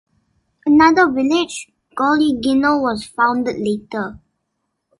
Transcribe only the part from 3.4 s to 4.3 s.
later.